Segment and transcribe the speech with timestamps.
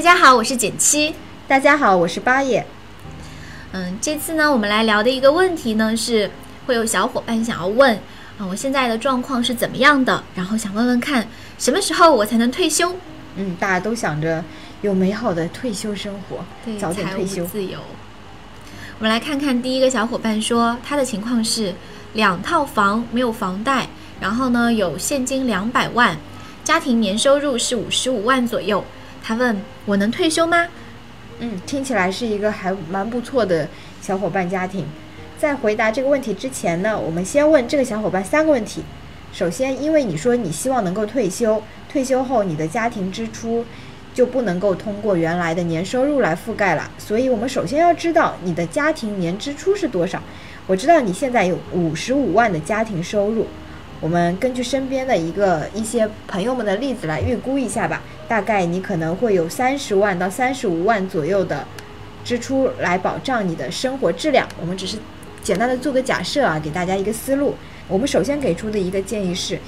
[0.00, 1.14] 大家好，我是简七。
[1.46, 2.64] 大家好，我是八爷。
[3.72, 6.30] 嗯，这次呢，我们来聊的一个问题呢，是
[6.64, 7.94] 会有小伙伴想要问
[8.38, 10.24] 啊，我现在的状况是怎么样的？
[10.34, 11.28] 然后想问问看，
[11.58, 12.96] 什么时候我才能退休？
[13.36, 14.42] 嗯，大家都想着
[14.80, 17.44] 有美好的退休生活，对，早点退休。
[17.44, 17.78] 自由。
[18.98, 21.74] 我们来看看第一个小伙伴说，他的情况是
[22.14, 23.86] 两套房，没有房贷，
[24.18, 26.16] 然后呢有现金两百万，
[26.64, 28.82] 家庭年收入是五十五万左右。
[29.30, 30.66] 他问我能退休吗？
[31.38, 33.68] 嗯，听起来是一个还蛮不错的
[34.02, 34.84] 小伙伴家庭。
[35.38, 38.82] 在回答这个问题之前呢，我们先问这个小伙伴三个问题。
[39.32, 43.64] 首先，因为你说你希望能够退休，退休后你的家庭支出
[44.12, 50.20] 就不能够通过原来的年收入来覆盖了，所以我们首先要知道你的家庭年支出是多少。
[50.66, 53.46] 我知道你现在有五十五万的家庭收入。
[54.00, 61.66] 我们根据身边的一个一些朋友们的例子来预估一下吧，大概你可能会有三十万到三十五万左右的
[62.24, 64.48] 支出来保障你的生活质量。
[64.58, 64.96] 我们只是
[65.42, 67.54] 简单的做个假设啊，给大家一个思路。
[67.88, 69.58] 我们首先给出的一个建议是，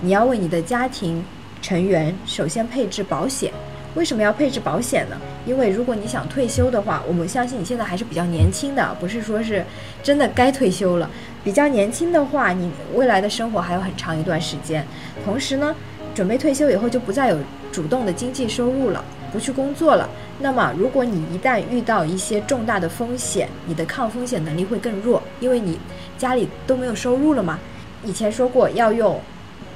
[0.00, 1.24] 你要为你的家庭
[1.62, 3.52] 成员首先配置保险。
[3.94, 5.16] 为什么要配置保险呢？
[5.46, 9.64] 因为如果你想退休的话，我们相信你现在还是比较年轻的，不是说是
[10.02, 11.10] 真的该退休了。
[11.44, 14.84] 比较年轻的话，你未来的生活还有很长一段时间。
[15.24, 15.74] 同时呢，
[16.14, 17.38] 准备退休以后就不再有
[17.72, 20.08] 主动的经济收入了，不去工作了。
[20.40, 25.78] 那么，如果你一旦遇到一些重大的风险，你的抗风险能力会更弱，因为你
[26.16, 27.58] 家里都没有收入了嘛。
[28.04, 29.20] 以前说过要用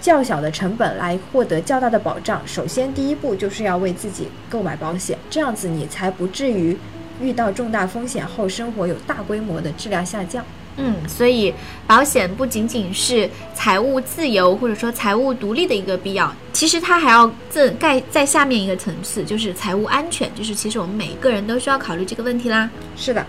[0.00, 2.40] 较小的成本来获得较大的保障。
[2.46, 6.76] 首先，第一步就是要为自己购买保险，这样子你才不至于
[7.20, 10.44] 遇到重大风险后生活有大规模的质量下降。
[10.78, 11.54] 嗯，所以
[11.86, 22.68] 保险不仅仅是财务自由或者说财务独立的一个必要，其实它还要更盖在下面一个层次，就是财务安全，就是其实我们每一个人都需要考虑这个问题啦。
[22.94, 23.24] 是的，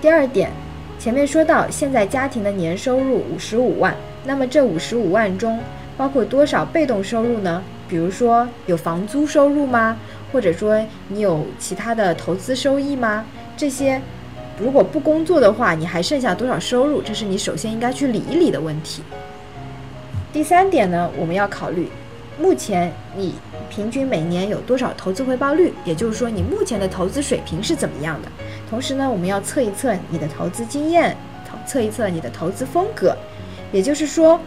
[0.00, 0.52] 第二点，
[1.00, 5.58] 前面说到现在家庭的年收入五十五万，那么这五十五万中
[5.96, 7.60] 包括多少被动收入呢？
[7.88, 9.96] 比如说有房租收入吗？
[10.30, 13.24] 或者说你有其他的投资收益吗？
[13.56, 14.00] 这些。
[14.60, 17.00] 如果不工作的话，你还剩下多少收入？
[17.00, 19.02] 这是你首先应该去理一理的问题。
[20.32, 21.88] 第三点呢，我们要考虑，
[22.40, 23.34] 目前你
[23.70, 25.72] 平均每年有多少投资回报率？
[25.84, 28.28] 也就是说，你目前的投资水平是怎么样的？
[28.68, 31.16] 同时呢，我们要测一测你的投资经验，
[31.66, 33.16] 测一测你的投资风格，
[33.70, 34.40] 也就是说，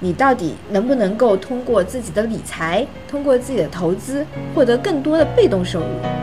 [0.00, 4.24] 你到底能不能够通过自己的理财，通过自己的投资，
[4.54, 6.21] 获得更多的被动收入？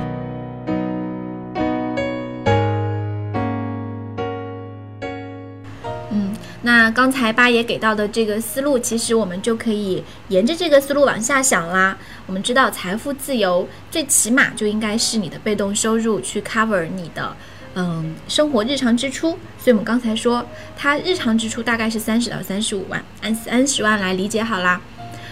[6.70, 11.98] 那刚才八爷给到的这个思路，其实我们就可以沿着这个思路往下想啦。
[12.28, 17.36] 我们知道财富自由最起码就应该是你的被动收入去 cover 你的
[17.74, 19.32] 嗯生活日常支出。
[19.58, 20.46] 所以我们刚才说，
[20.78, 24.80] 他日常支出大概是三十到三十五万，按三十万来理解好啦。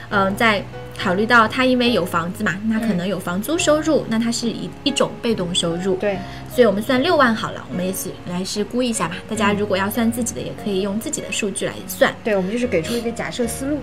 [0.09, 0.65] 嗯，在
[0.97, 5.95] 考虑到他因为有房子嘛，那可能有房租收入，那它是一一种被动收入。
[5.97, 6.17] 对。
[6.49, 9.15] 所以我们算六万好了，我们也是来是估一下吧。
[9.29, 12.11] 大家如果要算自己的，也可以用自己的数据来算。
[12.23, 13.77] 对，我们就是给出一个假设思路。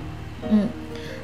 [0.51, 0.69] 嗯，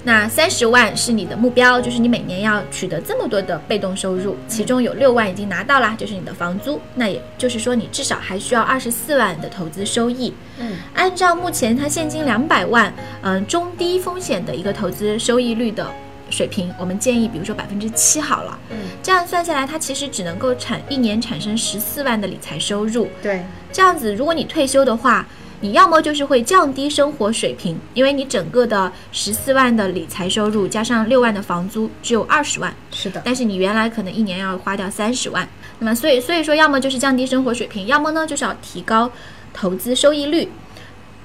[0.03, 6.81] 那三十万是你的目标，就是你每年要取得这么多的被动收入，其中有六万已经拿到了，就是你的房租。
[6.94, 10.33] 那也就是说，你至少还需要二十四万的投资收益。
[10.59, 15.87] 嗯，按照目前它现金两百万，嗯，中低风险的一个投资收益率的。
[16.31, 23.09] 水平，我们建议，比如说百分之七好了，嗯，这样算下来，它其实只能够产一年产生十四万的理财收入。
[23.21, 25.27] 对，这样子，如果你退休的话，
[25.60, 35.48] 你要么就是会降低生活水平，因为你整个的十四万的理财收入加上六万的房租只有二十万，是的，但是你原来可能一年要花掉三十万，
[35.78, 39.10] 那么所以所以说，要么就是降低生活水平，要么呢就是要提高
[39.53, 40.48] 投资收益率，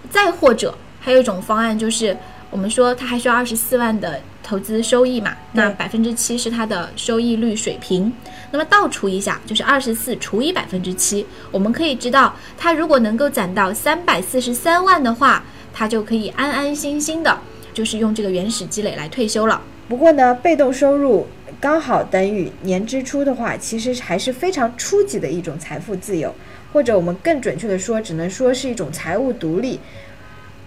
[0.09, 2.17] 再或者还有一种方案就是。
[2.51, 5.35] 我们说它还需要二十四万的投资收益嘛？
[5.53, 8.13] 那百分之七是它的收益率水平。
[8.51, 15.43] 那么倒除一下，就是二十四除以百分之七，我们可以知道，它如果能够攒到三百四十三万的话，
[15.73, 17.35] 它就可以安安心心的，
[17.73, 19.59] 就是用这个原始积累来退休了。
[19.89, 21.25] 不过呢，被动收入
[21.59, 26.31] 刚好等于年支出的话，其实还是非常初级的一种财富自由，
[26.71, 29.79] 或者我们更准确的说，只能说是一种财务独立。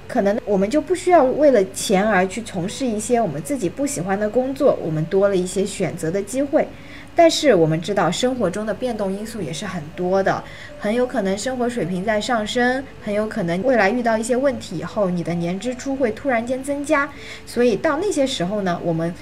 [0.08, 6.66] 可能我们就不需要为了钱而去从事一些我们自己不喜欢的工作，我们多了一些选择的机会。
[7.14, 10.42] 但是我们知道，生活中的变动因素也是很多的，
[10.78, 17.10] 很有可能生活水平在上升，很有可能未来遇到一些问题以后，你的年支出会突然间增加。
[17.44, 19.12] 所以到那些时候呢，我们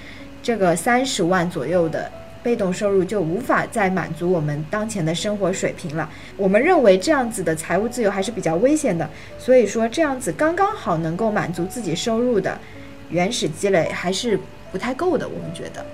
[0.42, 2.12] 这个三十万左右的
[2.46, 6.08] 被动收入就无法再满足我们当前的生活水平了。
[6.36, 12.56] 我们认为这样子的财务自由还是比较危险的，所以说这样子刚刚好能够满足自己收入的
[13.10, 14.38] 原始积累还是
[14.70, 15.84] 不太够的，我们觉得。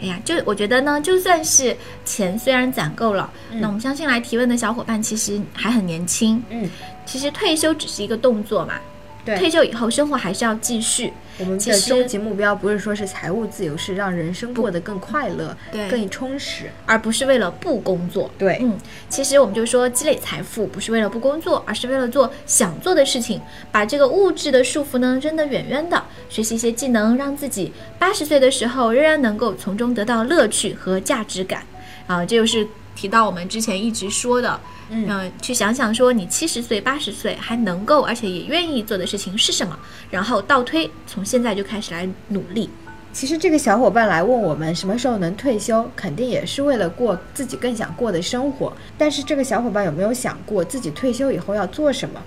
[0.00, 1.76] 哎呀，就我觉得呢，就算是
[2.06, 3.30] 钱虽然攒够了，
[3.60, 6.66] 那我们相信来提问的小伙伴其实还很年轻，嗯，
[7.04, 8.80] 其实退休只是一个动作嘛，
[9.24, 11.12] 对退休以后生活还是要继续。
[11.38, 16.70] 我们的终极目标不是说是财务自由，是让人生过得更快乐、对更充实。
[16.84, 18.30] 而不是为了不工作。
[18.36, 18.76] 对嗯，
[19.08, 23.40] 其实我们就说积累财富不是为了不工作，而是为了做想做的事情，
[23.70, 31.62] 把这个物质的束缚呢扔得远远的，学习一些技能，让自己八十岁的时候仍然能够从中得到乐趣和价值感。
[32.06, 34.60] 啊，这就是提到我们之前一直说的，
[34.90, 39.78] 嗯呃去想想说你七十岁、八十岁还能够，而且也愿意做的事情是什么，
[40.10, 42.68] 然后倒推，从现在就开始来努力。
[43.12, 48.72] 其实这个小伙伴来问我们什么时候能退休，肯定也是为了过自己更想过的生活。
[48.96, 52.18] 但是这个小伙伴有没有想过自己退休以后要做什么？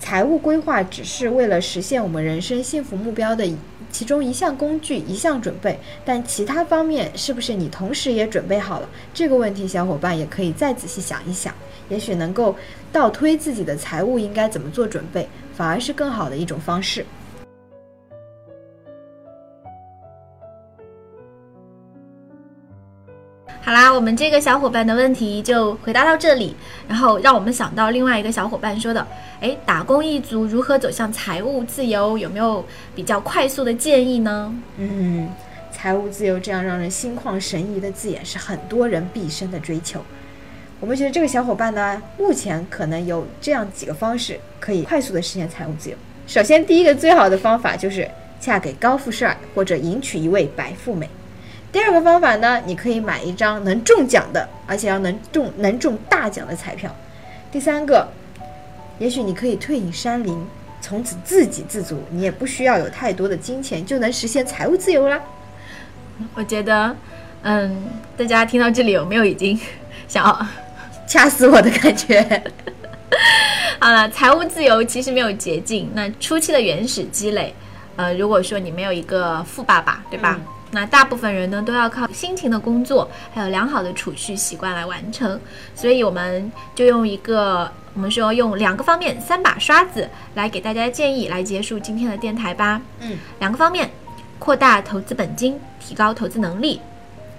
[0.00, 3.46] 财务规划只是为了实现我们人生幸福目标的
[3.90, 8.88] 其中一项工具、一项准备，但其他方面是不是你同时也准备好了？
[9.12, 11.52] 这个问题，小伙伴也可以再仔细想一想，
[11.88, 12.54] 也许能够
[12.92, 17.04] 倒推自己的财务应该怎么做准备，反而是更好的一种方式。
[23.68, 26.56] 好啦，我们这个小伙伴的问题就回答到这里，
[26.88, 29.06] 然后让我们想到另外一个小伙伴说的，
[29.42, 32.16] 哎，打工一族如何走向财务自由？
[32.16, 34.54] 有没有比较快速的建议呢？
[34.78, 35.28] 嗯，
[35.70, 40.00] 财务自由这样让人心旷神怡的字眼是很多人毕生的追求。
[40.80, 45.96] 我们觉得这个小伙伴呢，目前可能有这样几个方式可以快速的实现财务自由。
[46.26, 48.10] 首先，第一个最好的方法就是
[48.40, 51.06] 嫁给高富帅或者迎娶一位白富美。
[51.70, 56.94] 第二个方法呢，你可以买一张能中奖的，而且要能中能中大奖的彩票。
[57.52, 58.08] 第三个，
[58.98, 60.46] 也许你可以退隐山林，
[60.80, 65.20] 从此自给自足，你也不需要有太多的金钱，就能实现财务自由啦。
[66.34, 66.96] 我觉得，
[67.42, 67.84] 嗯，
[68.16, 69.58] 大家听到这里有没有已经
[70.06, 70.46] 想要？
[71.06, 72.42] 掐死我的感觉。
[73.80, 75.90] 好了，财务自由其实没有捷径。
[75.94, 77.54] 那初期的原始积累，
[77.96, 80.38] 呃，如果说你没有一个富爸爸，对吧？
[80.38, 85.40] 嗯那大部分人呢都要靠辛勤的工作，还有良好的储蓄习惯来完成。
[85.74, 92.80] 所以我们就用一个，我们说用两个方面，三把刷子来给大家建议，来结束今天的电台吧。
[93.00, 93.90] 嗯，两个方面，
[94.38, 96.80] 扩大投资本金，提高投资能力。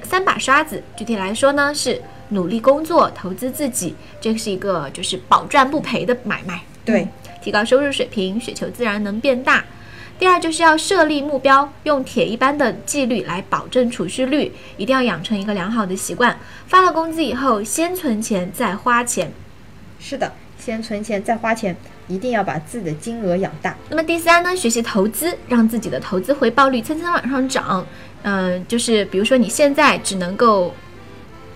[0.02, 6.62] 三把刷子，具体来说呢是努力工作，投资自己，这是一个就是保赚不赔的买卖。
[6.84, 7.10] 对嗯
[7.42, 9.64] 提高收入水平，雪球自然能变大。
[10.19, 16.38] 第二就是要设立目标，用铁一般的纪律来保证储蓄率，一定要养成一个良好的习惯。
[16.67, 19.32] 发了工资以后，先存钱再花钱。
[19.98, 21.74] 是的，先存钱再花钱，
[22.10, 23.77] 一定要把自己的金额养大。
[23.89, 27.88] 那么第三呢，学习投资，让自己的投资回报率蹭蹭往上涨。
[28.24, 30.74] 嗯、就是比如说你现在只能够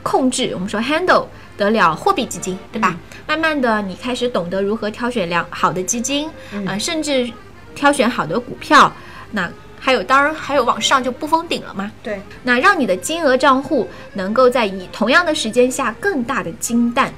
[0.01, 1.25] 控制，我们说 handle
[1.57, 2.97] 得了货币基金，对吧？
[3.27, 7.29] 慢慢的，你开始懂得如何挑选良好的基金，嗯呃，甚至
[7.75, 8.91] 挑选好的股票。
[9.31, 9.49] 那
[9.79, 11.91] 还有，当然还有往上就不封顶了嘛。
[12.01, 17.13] 对，那让你的金额账户能够在以同样的时间下更大的金蛋。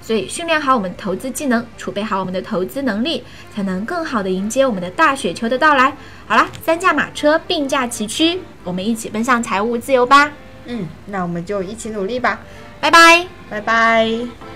[0.00, 3.22] 所以训练好我们投资技能，储备好我们的投资能力，
[3.54, 5.94] 才能更好的迎接我们的大雪球的到来。
[6.26, 10.32] 好啦，三驾马车并驾齐驱，我们一起奔向财务自由吧！
[10.64, 12.40] 嗯，那我们就一起努力吧，
[12.80, 13.26] 拜拜。
[13.50, 14.47] 拜拜。